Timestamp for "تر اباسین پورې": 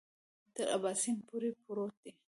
0.55-1.49